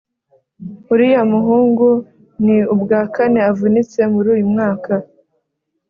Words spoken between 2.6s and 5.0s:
ubwa kane avunitse muri uyu mwaka